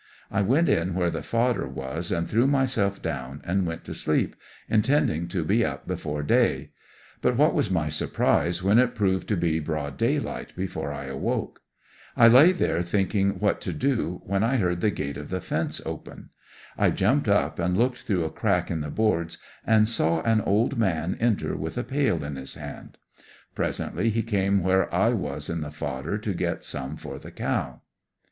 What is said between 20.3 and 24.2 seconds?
old man enter with a pail in his hand. Presently